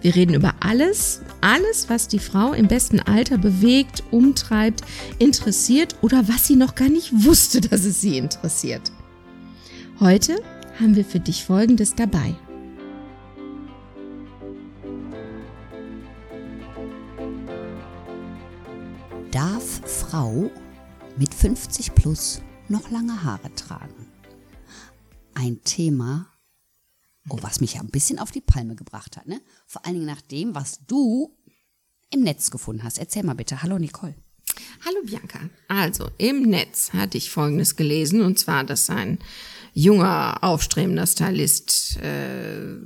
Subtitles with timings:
[0.00, 4.82] Wir reden über alles, alles, was die Frau im besten Alter bewegt, umtreibt,
[5.18, 8.92] interessiert oder was sie noch gar nicht wusste, dass es sie interessiert.
[9.98, 10.36] Heute
[10.78, 12.36] haben wir für dich Folgendes dabei.
[19.32, 20.50] Darf Frau
[21.16, 24.06] mit 50 plus noch lange Haare tragen?
[25.34, 26.26] Ein Thema,
[27.28, 29.40] Oh, was mich ja ein bisschen auf die Palme gebracht hat, ne?
[29.66, 31.36] Vor allen Dingen nach dem, was du
[32.10, 32.98] im Netz gefunden hast.
[32.98, 33.62] Erzähl mal bitte.
[33.62, 34.14] Hallo Nicole.
[34.84, 35.40] Hallo Bianca.
[35.68, 39.18] Also, im Netz hatte ich Folgendes gelesen, und zwar, dass ein
[39.74, 42.76] junger, aufstrebender Stylist äh,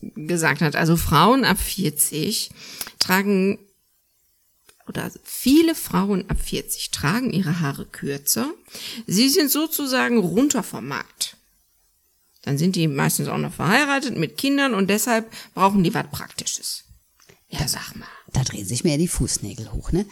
[0.00, 2.50] gesagt hat, also Frauen ab 40
[2.98, 3.58] tragen
[4.88, 8.52] oder viele Frauen ab 40 tragen ihre Haare kürzer.
[9.06, 11.36] Sie sind sozusagen runter vom Markt.
[12.42, 16.84] Dann sind die meistens auch noch verheiratet mit Kindern und deshalb brauchen die was Praktisches.
[17.48, 18.06] Ja, sag mal.
[18.32, 20.06] Da drehen sich mir ja die Fußnägel hoch, ne?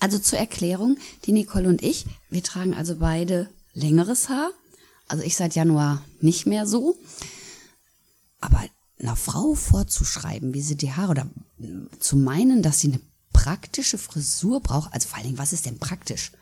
[0.00, 4.50] Also zur Erklärung, die Nicole und ich, wir tragen also beide längeres Haar.
[5.08, 6.96] Also ich seit Januar nicht mehr so.
[8.40, 8.62] Aber
[9.00, 11.30] einer Frau vorzuschreiben, wie sie die Haare oder
[11.98, 13.00] zu meinen, dass sie eine
[13.32, 16.32] praktische Frisur braucht, also vor allen Dingen, was ist denn praktisch?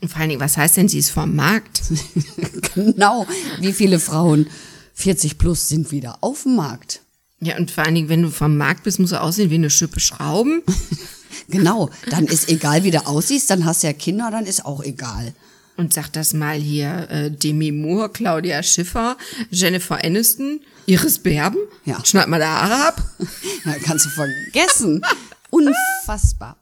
[0.00, 1.82] Und vor allen Dingen, was heißt denn, sie ist vom Markt?
[2.74, 3.26] genau,
[3.60, 4.48] wie viele Frauen
[4.98, 7.02] 40 plus sind wieder auf dem Markt.
[7.38, 9.70] Ja, und vor allen Dingen, wenn du vom Markt bist, musst du aussehen wie eine
[9.70, 10.62] Schippe Schrauben.
[11.48, 14.82] genau, dann ist egal, wie du aussiehst, dann hast du ja Kinder, dann ist auch
[14.82, 15.34] egal.
[15.76, 19.16] Und sag das mal hier, äh, Demi Moore, Claudia Schiffer,
[19.50, 21.58] Jennifer Aniston, Iris Berben.
[21.84, 22.04] Ja.
[22.04, 23.02] Schneid mal die Haare ab.
[23.64, 25.02] Ja, kannst du vergessen.
[25.50, 26.56] Unfassbar.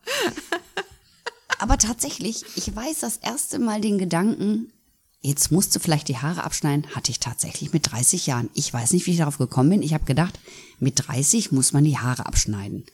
[1.58, 4.70] Aber tatsächlich, ich weiß das erste Mal den Gedanken,
[5.20, 8.50] jetzt musst du vielleicht die Haare abschneiden, hatte ich tatsächlich mit 30 Jahren.
[8.54, 9.82] Ich weiß nicht, wie ich darauf gekommen bin.
[9.82, 10.38] Ich habe gedacht,
[10.78, 12.84] mit 30 muss man die Haare abschneiden.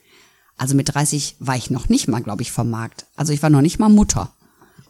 [0.56, 3.06] Also mit 30 war ich noch nicht mal, glaube ich, vom Markt.
[3.16, 4.34] Also ich war noch nicht mal Mutter.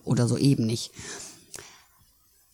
[0.04, 0.90] Oder so eben nicht.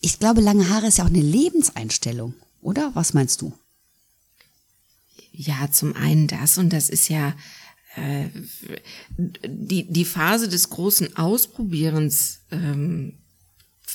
[0.01, 2.91] Ich glaube, lange Haare ist ja auch eine Lebenseinstellung, oder?
[2.93, 3.53] Was meinst du?
[5.31, 7.33] Ja, zum einen das und das ist ja
[7.95, 8.29] äh,
[9.17, 13.17] die, die Phase des großen Ausprobierens ähm,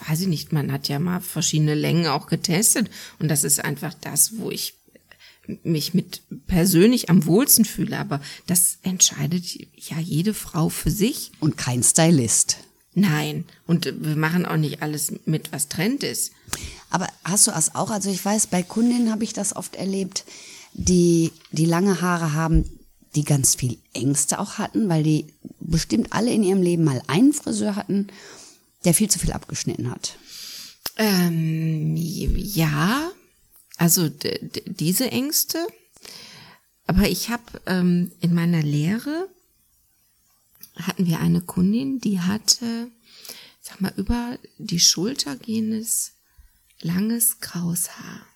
[0.06, 3.94] weiß ich nicht, man hat ja mal verschiedene Längen auch getestet und das ist einfach
[3.94, 4.74] das, wo ich
[5.62, 9.44] mich mit persönlich am wohlsten fühle, aber das entscheidet
[9.76, 11.32] ja jede Frau für sich.
[11.40, 12.58] Und kein Stylist.
[12.94, 16.32] Nein, und wir machen auch nicht alles mit, was Trend ist.
[16.90, 17.90] Aber hast du das auch?
[17.90, 20.24] Also ich weiß, bei Kundinnen habe ich das oft erlebt,
[20.72, 22.64] die, die lange Haare haben,
[23.16, 25.26] die ganz viel Ängste auch hatten, weil die
[25.60, 28.08] bestimmt alle in ihrem Leben mal einen Friseur hatten
[28.84, 30.18] der viel zu viel abgeschnitten hat.
[30.96, 33.10] Ähm, ja,
[33.76, 34.10] also
[34.66, 35.66] diese Ängste.
[36.86, 39.28] Aber ich habe ähm, in meiner Lehre
[40.76, 42.90] hatten wir eine Kundin, die hatte,
[43.60, 46.12] sag mal, über die Schulter gehendes
[46.80, 48.26] langes graues Haar.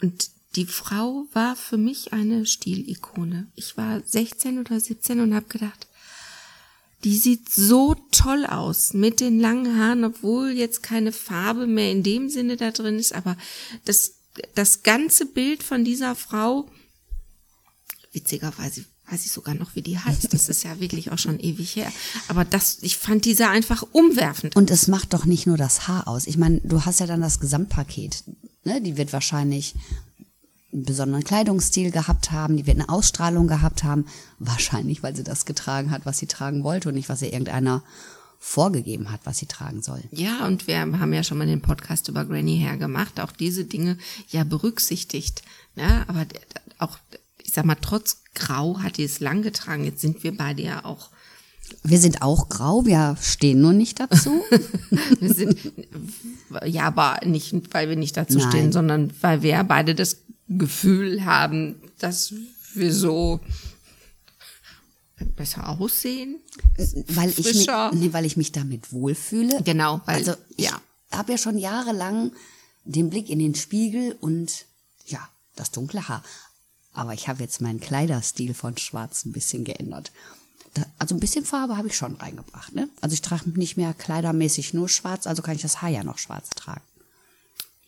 [0.00, 3.50] Und die Frau war für mich eine Stilikone.
[3.54, 5.86] Ich war 16 oder 17 und habe gedacht,
[7.04, 12.02] die sieht so toll aus mit den langen Haaren, obwohl jetzt keine Farbe mehr in
[12.02, 13.36] dem Sinne da drin ist, aber
[13.84, 14.14] das,
[14.54, 16.68] das ganze Bild von dieser Frau,
[18.12, 20.32] witzigerweise weiß ich sogar noch, wie die heißt.
[20.32, 21.92] Das ist ja wirklich auch schon ewig her.
[22.28, 24.56] Aber das, ich fand diese einfach umwerfend.
[24.56, 26.26] Und es macht doch nicht nur das Haar aus.
[26.26, 28.24] Ich meine, du hast ja dann das Gesamtpaket.
[28.64, 28.80] Ne?
[28.80, 29.74] Die wird wahrscheinlich
[30.72, 34.06] einen besonderen Kleidungsstil gehabt haben, die wird eine Ausstrahlung gehabt haben,
[34.38, 37.82] wahrscheinlich, weil sie das getragen hat, was sie tragen wollte und nicht, was ihr irgendeiner
[38.38, 40.02] vorgegeben hat, was sie tragen soll.
[40.10, 43.64] Ja, und wir haben ja schon mal den Podcast über Granny Hair gemacht, auch diese
[43.64, 43.98] Dinge
[44.30, 45.42] ja berücksichtigt.
[45.76, 46.26] Ja, aber
[46.78, 46.98] auch,
[47.42, 49.84] ich sag mal, trotz Grau hat die es lang getragen.
[49.84, 51.10] Jetzt sind wir beide ja auch
[51.84, 54.42] wir sind auch grau, wir stehen nur nicht dazu.
[55.20, 55.58] wir sind,
[56.66, 58.48] ja, aber nicht, weil wir nicht dazu Nein.
[58.48, 60.18] stehen, sondern weil wir beide das
[60.58, 62.34] Gefühl haben, dass
[62.74, 63.40] wir so
[65.36, 66.40] besser aussehen.
[67.08, 69.62] Weil ich, mich, nee, weil ich mich damit wohlfühle.
[69.62, 70.00] Genau.
[70.06, 70.80] Weil, also ich ja.
[71.10, 72.32] habe ja schon jahrelang
[72.84, 74.66] den Blick in den Spiegel und
[75.06, 76.24] ja, das dunkle Haar.
[76.92, 80.12] Aber ich habe jetzt meinen Kleiderstil von Schwarz ein bisschen geändert.
[80.74, 82.74] Da, also ein bisschen Farbe habe ich schon reingebracht.
[82.74, 82.88] Ne?
[83.00, 86.18] Also ich trage nicht mehr kleidermäßig nur schwarz, also kann ich das Haar ja noch
[86.18, 86.82] schwarz tragen.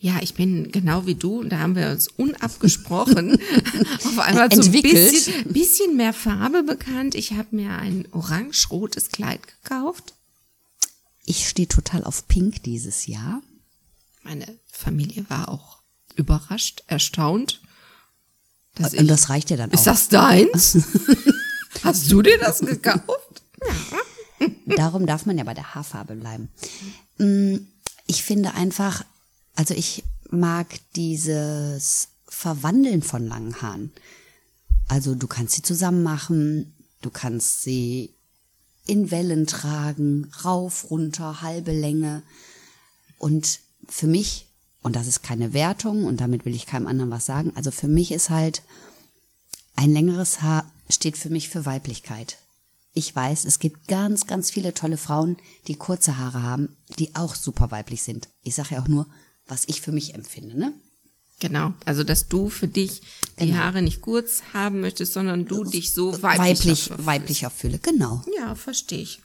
[0.05, 3.39] Ja, ich bin genau wie du, da haben wir uns unabgesprochen
[4.05, 7.15] auf einmal so ein bisschen, bisschen mehr Farbe bekannt.
[7.15, 10.13] Ich habe mir ein orange-rotes Kleid gekauft.
[11.25, 13.41] Ich stehe total auf Pink dieses Jahr.
[14.21, 15.79] Meine Familie war auch
[16.15, 17.63] überrascht, erstaunt.
[18.77, 19.85] Und ich, das reicht ja dann ist auch.
[19.85, 20.77] das deins?
[21.83, 23.41] Hast du dir das gekauft?
[24.67, 26.49] Darum darf man ja bei der Haarfarbe bleiben.
[27.17, 27.55] Mm,
[28.05, 29.03] Ich finde einfach,
[29.55, 33.91] also ich mag dieses Verwandeln von langen Haaren.
[34.87, 38.13] Also du kannst sie zusammen machen, du kannst sie
[38.85, 42.21] in Wellen tragen, rauf, runter, halbe Länge.
[43.17, 44.47] Und für mich,
[44.81, 47.87] und das ist keine Wertung und damit will ich keinem anderen was sagen, also für
[47.87, 48.61] mich ist halt
[49.75, 52.37] ein längeres Haar steht für mich für Weiblichkeit.
[52.93, 55.37] Ich weiß, es gibt ganz, ganz viele tolle Frauen,
[55.67, 58.29] die kurze Haare haben, die auch super weiblich sind.
[58.41, 59.07] Ich sage ja auch nur,
[59.47, 60.73] was ich für mich empfinde, ne?
[61.41, 63.01] Genau, also dass du für dich
[63.39, 63.57] die Genau.
[63.57, 68.23] Haare nicht kurz haben möchtest, sondern du dich so weiblich Weiblich, dafür weiblicher fühle, genau.
[68.37, 69.21] Ja, verstehe ich.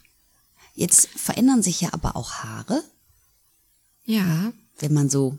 [0.74, 2.82] Jetzt verändern sich ja aber auch Haare,
[4.04, 5.38] Ja, wenn man so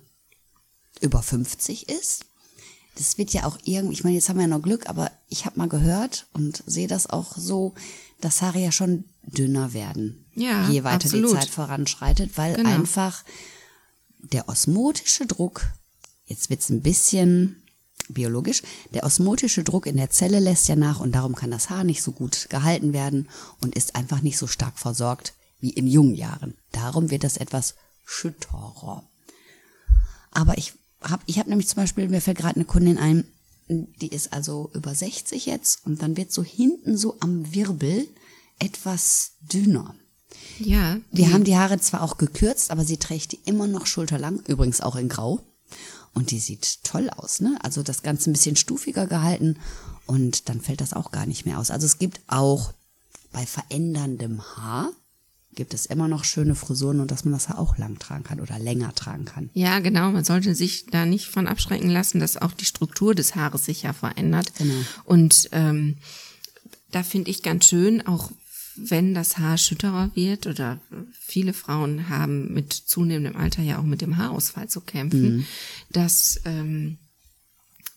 [1.02, 2.26] über 50 ist.
[2.96, 5.46] Das wird ja auch irgendwie, ich meine, jetzt haben wir ja noch Glück, aber ich
[5.46, 7.74] habe mal gehört und sehe das auch so,
[8.22, 11.32] dass Haare ja schon dünner werden, Ja, je weiter absolut.
[11.32, 12.70] die Zeit voranschreitet, weil Genau.
[12.70, 13.24] einfach
[14.24, 15.64] der osmotische Druck,
[16.26, 17.62] jetzt wird's ein bisschen
[18.10, 18.62] biologisch,
[18.94, 22.02] der osmotische Druck in der Zelle lässt ja nach und darum kann das Haar nicht
[22.02, 23.30] so gut gehalten werden
[23.62, 26.56] und ist einfach nicht so stark versorgt wie in jungen Jahren.
[26.72, 27.76] Darum wird das etwas
[28.06, 29.04] schütterer.
[30.32, 33.26] Aber ich habe ich hab nämlich zum Beispiel, mir fällt gerade eine Kundin ein,
[33.68, 38.08] die ist also über 60 jetzt und dann wird so hinten so am Wirbel
[38.60, 39.96] etwas dünner.
[40.60, 40.98] Ja.
[41.12, 44.82] Wir haben die Haare zwar auch gekürzt, aber sie trägt die immer noch schulterlang, übrigens
[44.82, 45.40] auch in Grau.
[46.14, 47.58] Und die sieht toll aus, ne?
[47.62, 49.58] Also das Ganze ein bisschen stufiger gehalten
[50.06, 51.72] und dann fällt das auch gar nicht mehr aus.
[51.72, 52.74] Also es gibt auch
[53.32, 54.92] bei veränderndem Haar
[55.54, 58.40] gibt es immer noch schöne Frisuren und dass man das Haar auch lang tragen kann
[58.40, 59.50] oder länger tragen kann.
[59.54, 60.12] Ja, genau.
[60.12, 63.84] Man sollte sich da nicht von abschrecken lassen, dass auch die Struktur des Haares sich
[63.84, 64.54] ja verändert.
[64.58, 64.74] Genau.
[65.04, 65.98] Und ähm,
[66.92, 68.32] da finde ich ganz schön, auch
[68.90, 70.80] wenn das Haar schütterer wird oder
[71.20, 75.46] viele Frauen haben mit zunehmendem Alter ja auch mit dem Haarausfall zu kämpfen,
[75.90, 76.98] dass ähm,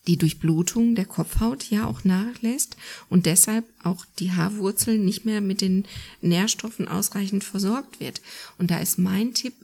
[0.06, 2.76] die Durchblutung der Kopfhaut ja auch nachlässt
[3.08, 5.84] und deshalb auch die Haarwurzel nicht mehr mit den
[6.20, 8.20] Nährstoffen ausreichend versorgt wird.
[8.58, 9.54] Und da ist mein Tipp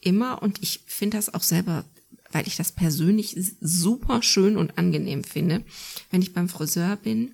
[0.00, 1.84] immer, und ich finde das auch selber,
[2.32, 5.62] weil ich das persönlich super schön und angenehm finde,
[6.10, 7.32] wenn ich beim Friseur bin,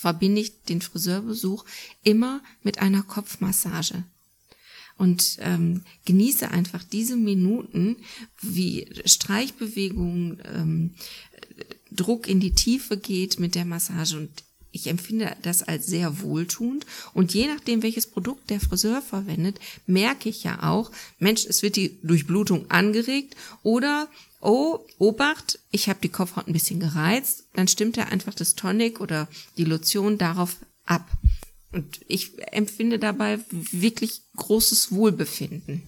[0.00, 1.66] verbinde ich den Friseurbesuch
[2.02, 4.04] immer mit einer Kopfmassage.
[4.96, 7.96] Und ähm, genieße einfach diese Minuten,
[8.40, 10.94] wie Streichbewegungen, ähm,
[11.90, 14.30] Druck in die Tiefe geht mit der Massage und
[14.72, 20.28] ich empfinde das als sehr wohltuend und je nachdem, welches Produkt der Friseur verwendet, merke
[20.28, 24.08] ich ja auch, Mensch, es wird die Durchblutung angeregt oder
[24.40, 29.00] oh, Obacht, ich habe die Kopfhaut ein bisschen gereizt, dann stimmt er einfach das Tonic
[29.00, 31.06] oder die Lotion darauf ab.
[31.72, 35.82] Und ich empfinde dabei wirklich großes Wohlbefinden.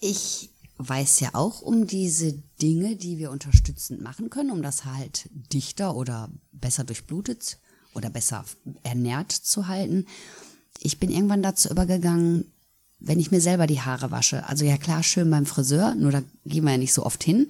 [0.00, 0.48] Ich
[0.78, 5.94] weiß ja auch um diese Dinge, die wir unterstützend machen können, um das halt dichter
[5.94, 7.58] oder besser durchblutet
[7.94, 8.44] oder besser
[8.82, 10.06] ernährt zu halten.
[10.80, 12.52] Ich bin irgendwann dazu übergegangen,
[13.00, 14.46] wenn ich mir selber die Haare wasche.
[14.46, 17.48] Also ja klar, schön beim Friseur, nur da gehen wir ja nicht so oft hin.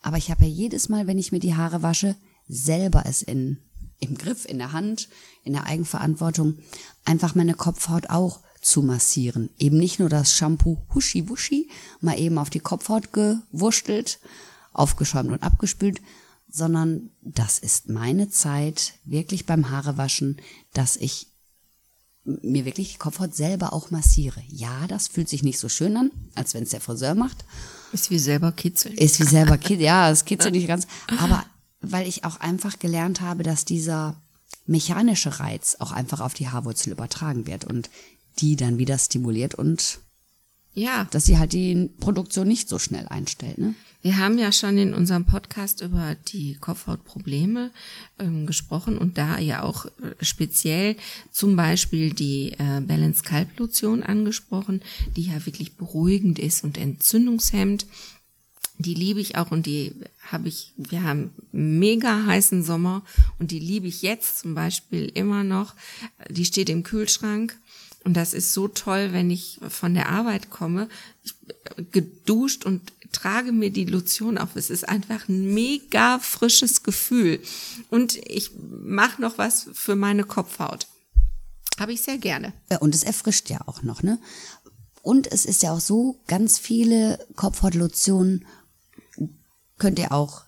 [0.00, 2.16] Aber ich habe ja jedes Mal, wenn ich mir die Haare wasche,
[2.48, 3.58] selber es in,
[4.00, 5.08] im Griff, in der Hand,
[5.44, 6.58] in der Eigenverantwortung,
[7.04, 9.50] einfach meine Kopfhaut auch zu massieren.
[9.58, 11.68] Eben nicht nur das Shampoo huschi wuschi,
[12.00, 14.20] mal eben auf die Kopfhaut gewurstelt,
[14.72, 16.00] aufgeschäumt und abgespült,
[16.52, 20.36] sondern das ist meine Zeit wirklich beim Haarewaschen,
[20.74, 21.26] dass ich
[22.24, 24.40] mir wirklich die Kopfhaut selber auch massiere.
[24.48, 27.44] Ja, das fühlt sich nicht so schön an, als wenn es der Friseur macht.
[27.92, 28.96] Ist wie selber kitzeln.
[28.96, 30.86] Ist wie selber Kid, ja, es kitzelt nicht ganz.
[31.18, 31.44] Aber
[31.80, 34.16] weil ich auch einfach gelernt habe, dass dieser
[34.66, 37.90] mechanische Reiz auch einfach auf die Haarwurzel übertragen wird und
[38.38, 39.98] die dann wieder stimuliert und
[40.74, 43.58] Ja, dass sie halt die Produktion nicht so schnell einstellt.
[43.58, 43.74] Ne?
[44.02, 47.70] Wir haben ja schon in unserem Podcast über die Kopfhautprobleme
[48.18, 49.90] ähm, gesprochen und da ja auch äh,
[50.20, 50.96] speziell
[51.30, 54.82] zum Beispiel die äh, Balance Kalblotion angesprochen,
[55.16, 57.86] die ja wirklich beruhigend ist und entzündungshemmend.
[58.78, 59.92] Die liebe ich auch und die
[60.26, 63.02] habe ich, wir haben mega heißen Sommer
[63.38, 65.74] und die liebe ich jetzt zum Beispiel immer noch.
[66.28, 67.56] Die steht im Kühlschrank
[68.04, 70.88] und das ist so toll, wenn ich von der Arbeit komme,
[71.22, 71.34] ich,
[71.90, 74.56] geduscht und trage mir die Lotion auf.
[74.56, 77.40] Es ist einfach ein mega frisches Gefühl.
[77.90, 80.86] Und ich mache noch was für meine Kopfhaut.
[81.78, 82.52] Habe ich sehr gerne.
[82.70, 84.18] Ja, und es erfrischt ja auch noch, ne?
[85.02, 88.46] Und es ist ja auch so, ganz viele Kopfhautlotionen
[89.78, 90.42] könnt ihr auch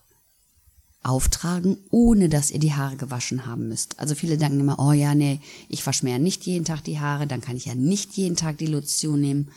[1.05, 3.99] auftragen, ohne dass ihr die Haare gewaschen haben müsst.
[4.01, 6.99] Also viele denken immer, oh ja, nee, ich wasche mir ja nicht jeden Tag die
[6.99, 9.49] Haare, dann kann ich ja nicht jeden Tag die Lotion nehmen.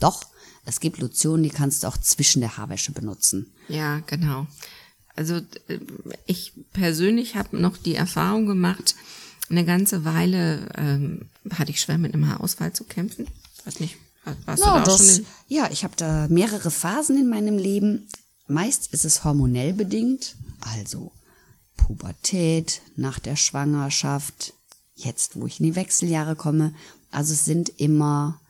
[0.00, 0.24] Doch,
[0.64, 3.52] es gibt Lotionen, die kannst du auch zwischen der Haarwäsche benutzen.
[3.68, 4.46] Ja, genau.
[5.14, 5.78] Also äh,
[6.26, 8.94] ich persönlich habe noch die Erfahrung gemacht,
[9.50, 13.26] eine ganze Weile ähm, hatte ich schwer mit einem Haarausfall zu kämpfen.
[13.64, 13.96] Weiß nicht,
[14.44, 18.08] warst Ja, du da auch das, ja, ich habe da mehrere Phasen in meinem Leben.
[18.46, 21.12] Meist ist es hormonell bedingt, also
[21.76, 24.54] Pubertät, nach der Schwangerschaft,
[24.94, 26.74] jetzt, wo ich in die Wechseljahre komme.
[27.10, 28.40] Also es sind immer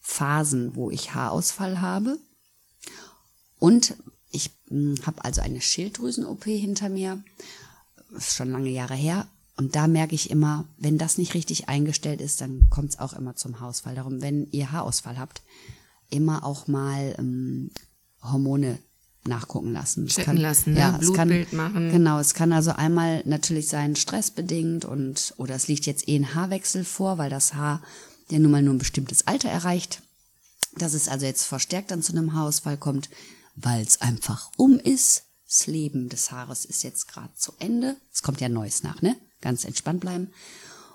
[0.00, 2.18] Phasen, wo ich Haarausfall habe.
[3.58, 3.94] Und
[4.30, 4.50] ich
[5.04, 7.22] habe also eine Schilddrüsen-OP hinter mir.
[8.16, 9.26] Ist schon lange Jahre her.
[9.56, 13.12] Und da merke ich immer, wenn das nicht richtig eingestellt ist, dann kommt es auch
[13.12, 13.94] immer zum Haarausfall.
[13.94, 15.42] Darum, wenn ihr Haarausfall habt,
[16.10, 17.70] immer auch mal ähm,
[18.22, 18.78] Hormone
[19.24, 20.06] nachgucken lassen.
[20.06, 20.80] Es Checken lassen, ne?
[20.80, 21.90] ja, es kann, Blutbild machen.
[21.90, 26.34] Genau, es kann also einmal natürlich sein stressbedingt und oder es liegt jetzt eh ein
[26.34, 27.82] Haarwechsel vor, weil das Haar
[28.30, 30.02] ja nun mal nur ein bestimmtes Alter erreicht.
[30.76, 33.08] Dass es also jetzt verstärkt dann zu einem Haarausfall kommt,
[33.56, 35.24] weil es einfach um ist.
[35.46, 37.96] Das Leben des Haares ist jetzt gerade zu Ende.
[38.12, 39.16] Es kommt ja Neues nach, ne?
[39.40, 40.30] Ganz entspannt bleiben.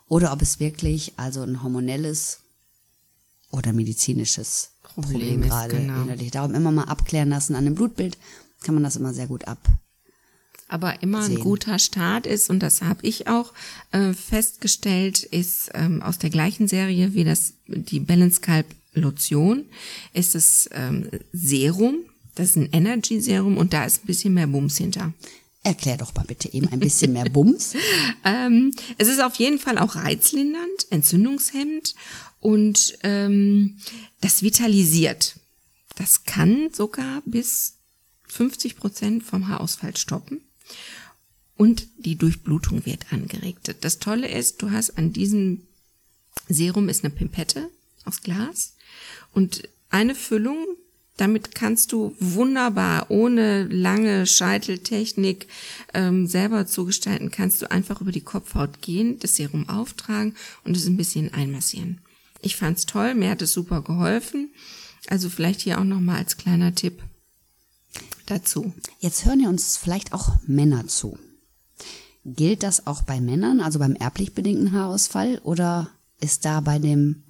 [0.07, 2.41] Oder ob es wirklich also ein hormonelles
[3.49, 6.01] oder medizinisches Problem Problem, ist, gerade genau.
[6.03, 6.31] innerlich.
[6.31, 8.17] Darum immer mal abklären lassen an dem Blutbild,
[8.63, 9.59] kann man das immer sehr gut ab.
[10.67, 11.39] aber immer ein sehen.
[11.41, 13.53] guter Start ist, und das habe ich auch
[13.91, 19.65] äh, festgestellt, ist ähm, aus der gleichen Serie wie das die Balance Scalp Lotion,
[20.13, 21.97] ist das ähm, Serum.
[22.35, 25.13] Das ist ein Energy Serum und da ist ein bisschen mehr Bums hinter.
[25.63, 27.75] Erklär doch mal bitte eben ein bisschen mehr Bums.
[28.25, 31.93] Ähm, es ist auf jeden Fall auch reizlindernd, entzündungshemmend
[32.43, 33.77] und ähm,
[34.19, 35.39] das vitalisiert.
[35.95, 37.77] Das kann sogar bis
[38.27, 40.41] 50 Prozent vom Haarausfall stoppen.
[41.55, 43.73] Und die Durchblutung wird angeregt.
[43.79, 45.61] Das Tolle ist, du hast an diesem
[46.49, 47.69] Serum ist eine Pimpette
[48.03, 48.75] aus Glas
[49.33, 50.65] und eine Füllung.
[51.15, 55.47] Damit kannst du wunderbar, ohne lange Scheiteltechnik
[55.93, 60.35] ähm, selber zu gestalten, kannst du einfach über die Kopfhaut gehen, das Serum auftragen
[60.65, 62.01] und es ein bisschen einmassieren.
[62.43, 64.53] Ich fand's toll, mir hat es super geholfen.
[65.07, 67.01] Also vielleicht hier auch nochmal als kleiner Tipp
[68.25, 68.73] dazu.
[68.99, 71.17] Jetzt hören ja uns vielleicht auch Männer zu.
[72.25, 77.23] Gilt das auch bei Männern, also beim erblich bedingten Haarausfall, oder ist da bei dem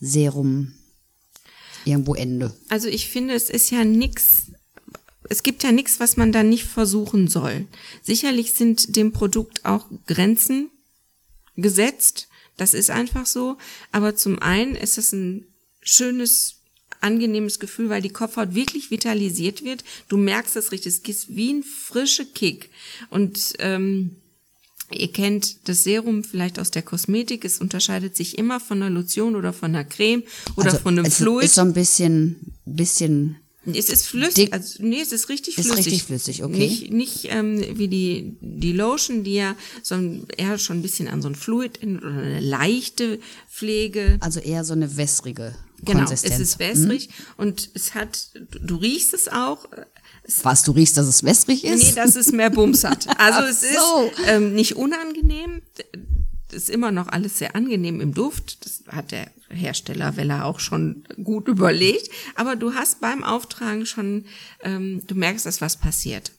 [0.00, 0.72] Serum
[1.84, 2.54] irgendwo Ende?
[2.68, 4.52] Also ich finde, es ist ja nix,
[5.28, 7.66] es gibt ja nichts, was man da nicht versuchen soll.
[8.02, 10.70] Sicherlich sind dem Produkt auch Grenzen
[11.56, 12.28] gesetzt.
[12.56, 13.58] Das ist einfach so.
[13.92, 15.46] Aber zum einen ist es ein
[15.82, 16.56] schönes,
[17.00, 19.84] angenehmes Gefühl, weil die Kopfhaut wirklich vitalisiert wird.
[20.08, 21.08] Du merkst das richtig.
[21.08, 22.70] Es ist wie ein frischer Kick.
[23.10, 24.16] Und ähm,
[24.92, 27.44] Ihr kennt das Serum vielleicht aus der Kosmetik.
[27.44, 30.22] Es unterscheidet sich immer von einer Lotion oder von einer Creme
[30.54, 31.44] oder also, von einem es Fluid.
[31.44, 33.36] Ist so ein bisschen, bisschen
[33.74, 35.86] Es ist flüssig, also nee, es ist richtig Ist flüssig.
[35.86, 36.56] richtig flüssig, okay.
[36.58, 41.08] Nicht, nicht ähm, wie die, die Lotion, die ja so ein, eher schon ein bisschen
[41.08, 43.18] an so ein Fluid oder eine leichte
[43.50, 44.18] Pflege.
[44.20, 45.54] Also eher so eine wässrige
[45.84, 46.34] Genau, Konsistenz.
[46.34, 49.66] es ist wässrig und es hat, du, du riechst es auch.
[50.22, 51.82] Es, Was, du riechst, dass es wässrig ist?
[51.84, 53.06] nee, dass es mehr Bums hat.
[53.18, 53.66] Also es so.
[54.06, 55.60] ist ähm, nicht unangenehm.
[56.52, 58.64] Ist immer noch alles sehr angenehm im Duft.
[58.64, 62.08] Das hat der Hersteller Weller auch schon gut überlegt.
[62.34, 64.24] Aber du hast beim Auftragen schon,
[64.62, 66.32] ähm, du merkst, dass was passiert.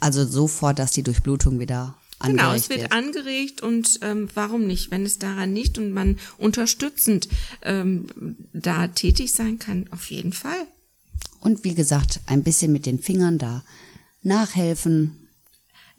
[0.00, 2.92] Also sofort, dass die Durchblutung wieder Genau, angeregt es wird, wird.
[2.92, 7.28] angeregt und ähm, warum nicht, wenn es daran nicht und man unterstützend
[7.62, 8.06] ähm,
[8.52, 10.66] da tätig sein kann, auf jeden Fall.
[11.40, 13.62] Und wie gesagt, ein bisschen mit den Fingern da
[14.22, 15.27] nachhelfen.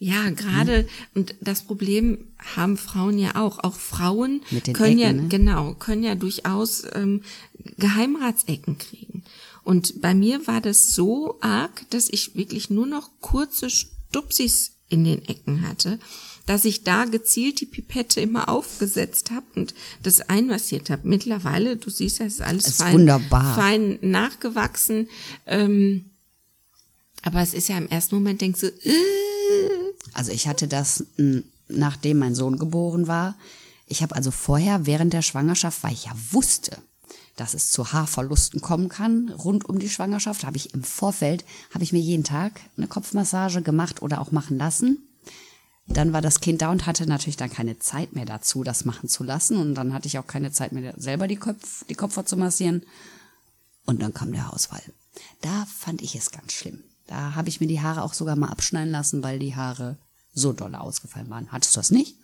[0.01, 2.19] Ja, gerade und das Problem
[2.55, 3.59] haben Frauen ja auch.
[3.59, 4.41] Auch Frauen
[4.73, 5.27] können ja Ecken, ne?
[5.27, 7.21] genau können ja durchaus ähm,
[7.77, 9.23] Geheimratsecken kriegen.
[9.63, 15.03] Und bei mir war das so arg, dass ich wirklich nur noch kurze Stupsis in
[15.03, 15.99] den Ecken hatte,
[16.45, 21.07] dass ich da gezielt die Pipette immer aufgesetzt habe und das einmassiert habe.
[21.07, 23.53] Mittlerweile, du siehst ja, es ist alles Es ist fein, wunderbar.
[23.55, 25.09] fein nachgewachsen.
[25.45, 26.05] Ähm,
[27.21, 28.93] Aber es ist ja im ersten Moment, denkst du, äh,
[30.13, 31.05] Also ich hatte das,
[31.67, 33.35] nachdem mein Sohn geboren war.
[33.85, 36.77] Ich habe also vorher, während der Schwangerschaft, weil ich ja wusste,
[37.35, 41.83] dass es zu Haarverlusten kommen kann, rund um die Schwangerschaft, habe ich im Vorfeld, habe
[41.83, 44.99] ich mir jeden Tag eine Kopfmassage gemacht oder auch machen lassen.
[45.87, 49.09] Dann war das Kind da und hatte natürlich dann keine Zeit mehr dazu, das machen
[49.09, 49.57] zu lassen.
[49.57, 52.83] Und dann hatte ich auch keine Zeit mehr, selber die, Kopf, die Kopfhaut zu massieren.
[53.85, 54.83] Und dann kam der Haarausfall.
[55.41, 56.83] Da fand ich es ganz schlimm.
[57.09, 59.97] Da habe ich mir die Haare auch sogar mal abschneiden lassen, weil die Haare
[60.31, 61.51] so doll ausgefallen waren.
[61.51, 62.15] Hattest du das nicht?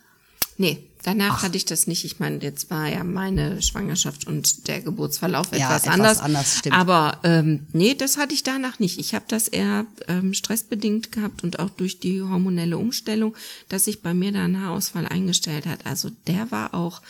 [0.58, 2.04] Nee, danach hatte ich das nicht.
[2.04, 6.20] Ich meine, jetzt war ja meine Schwangerschaft und der Geburtsverlauf Ja, etwas, etwas anders.
[6.20, 6.76] anders, stimmt.
[6.76, 8.98] Aber ähm, nee, das hatte ich danach nicht.
[8.98, 13.36] Ich habe das eher ähm, stressbedingt gehabt und auch durch die hormonelle Umstellung,
[13.68, 15.84] dass sich bei mir da ein Haarausfall eingestellt hat.
[15.84, 17.02] Also der war auch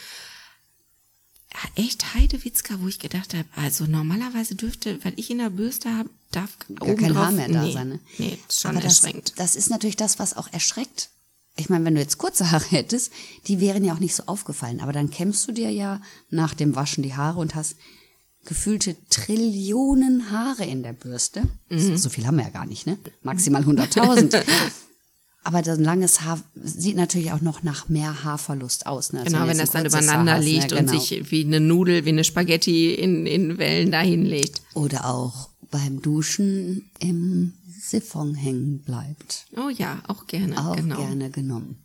[1.74, 6.10] echt Heidewitzka, wo ich gedacht habe, also normalerweise dürfte, weil ich in der Bürste habe,
[6.30, 7.88] darf Gar kein Haar mehr da nee, sein.
[7.88, 8.00] Ne?
[8.18, 9.32] Nee, ist schon Aber das, erschreckend.
[9.36, 11.10] das ist natürlich das, was auch erschreckt.
[11.56, 13.10] Ich meine, wenn du jetzt kurze Haare hättest,
[13.46, 14.80] die wären ja auch nicht so aufgefallen.
[14.80, 17.76] Aber dann kämmst du dir ja nach dem Waschen die Haare und hast
[18.44, 21.42] gefühlte Trillionen Haare in der Bürste.
[21.70, 21.96] Mhm.
[21.96, 22.98] So viel haben wir ja gar nicht, ne?
[23.22, 24.44] Maximal 100.000.
[25.46, 29.12] Aber so ein langes Haar sieht natürlich auch noch nach mehr Haarverlust aus.
[29.12, 29.22] Ne?
[29.24, 30.50] Genau, wenn das dann übereinander Haar hast, ne?
[30.50, 30.98] liegt und Genau.
[30.98, 34.60] sich wie eine Nudel, wie eine Spaghetti in, in Wellen dahin legt.
[34.74, 39.46] Oder auch beim Duschen im Siphon hängen bleibt.
[39.56, 40.58] Oh ja, auch gerne.
[40.58, 40.96] Auch genau.
[40.96, 41.76] gerne genommen.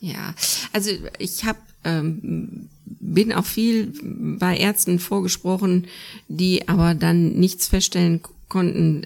[0.00, 0.34] Ja,
[0.72, 3.92] also ich habe ähm, bin auch viel
[4.40, 5.86] bei Ärzten vorgesprochen,
[6.26, 9.04] die aber dann nichts feststellen konnten,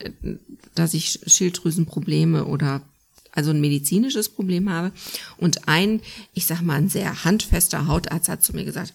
[0.74, 2.80] dass ich Schilddrüsenprobleme oder
[3.32, 4.92] also ein medizinisches Problem habe.
[5.36, 6.00] Und ein,
[6.34, 8.94] ich sag mal, ein sehr handfester Hautarzt hat zu mir gesagt,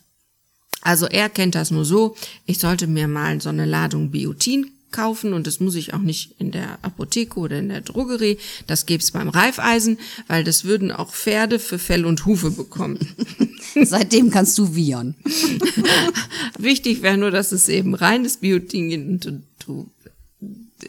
[0.82, 2.16] also er kennt das nur so,
[2.46, 6.36] ich sollte mir mal so eine Ladung Biotin kaufen und das muss ich auch nicht
[6.40, 11.12] in der Apotheke oder in der Drogerie, das gibt's beim Reifeisen, weil das würden auch
[11.12, 13.00] Pferde für Fell und Hufe bekommen.
[13.84, 15.16] Seitdem kannst du wiehern.
[16.58, 19.90] Wichtig wäre nur, dass es eben reines Biotin gibt und du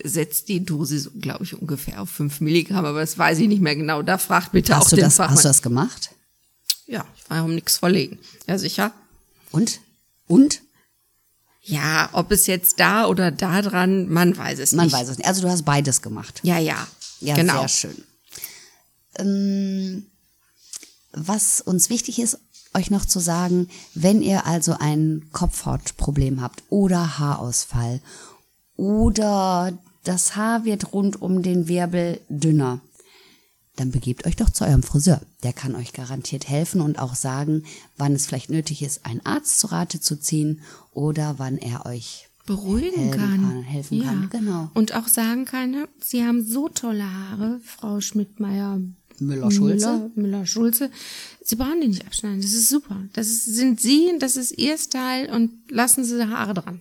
[0.05, 3.77] setzt die Dosis, glaube ich, ungefähr auf 5 Milligramm, aber das weiß ich nicht mehr
[3.77, 4.03] genau.
[4.03, 5.35] Da fragt bitte auch Hast du, den das, Fachmann.
[5.37, 6.11] hast du das gemacht?
[6.87, 8.19] ja, ich war um nichts verlegen.
[8.47, 8.93] Ja, sicher.
[9.51, 9.81] Und?
[10.29, 10.63] Und?
[11.63, 14.95] Ja, ob es jetzt da oder da dran, man weiß es Man nicht.
[14.95, 15.27] weiß es nicht.
[15.27, 16.41] Also du hast beides gemacht.
[16.45, 16.87] Ja, ja.
[17.21, 17.59] Ja, genau.
[17.61, 18.05] sehr schön.
[19.19, 20.07] Ähm,
[21.13, 22.39] was uns wichtig ist,
[22.75, 28.01] euch noch zu sagen, wenn ihr also ein Kopfhautproblem habt oder Haarausfall
[28.77, 32.81] oder das Haar wird rund um den Wirbel dünner,
[33.77, 35.21] dann begebt euch doch zu eurem Friseur.
[35.43, 37.65] Der kann euch garantiert helfen und auch sagen,
[37.97, 40.63] wann es vielleicht nötig ist, einen Arzt zu Rate zu ziehen
[40.93, 43.43] oder wann er euch beruhigen kann.
[43.43, 44.71] kann, helfen kann, genau.
[44.73, 48.81] Und auch sagen kann, ne, Sie haben so tolle Haare, Frau Schmidtmeier.
[49.19, 49.87] Müller-Schulze?
[49.87, 50.91] Müller, Müller-Schulze.
[51.43, 52.41] Sie brauchen die nicht abschneiden.
[52.41, 52.97] Das ist super.
[53.15, 56.81] Das ist, sind Sie, das ist Ihr Style und lassen Sie die Haare dran.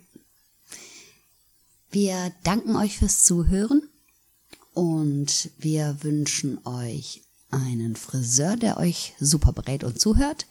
[1.95, 3.81] Wir danken euch fürs Zuhören
[4.73, 10.45] und wir wünschen euch einen Friseur, der euch super berät und zuhört.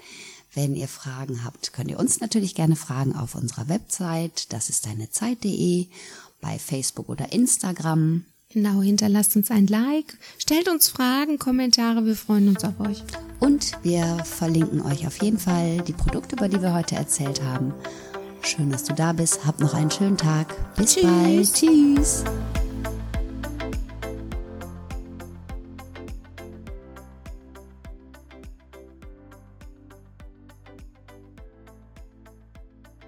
[0.55, 4.87] Wenn ihr Fragen habt, könnt ihr uns natürlich gerne fragen auf unserer Website, das ist
[4.87, 5.89] deine Zeit.de,
[6.41, 8.25] bei Facebook oder Instagram.
[8.49, 13.05] Genau, hinterlasst uns ein Like, stellt uns Fragen, Kommentare, wir freuen uns auf euch.
[13.39, 17.75] Und wir verlinken euch auf jeden Fall die Produkte, über die wir heute erzählt haben.
[18.45, 19.47] Schön, dass du da bist.
[19.47, 20.55] Habt noch einen schönen Tag.
[20.77, 21.05] Bis Tschüss.
[21.05, 21.55] bald.
[21.55, 22.25] Tschüss.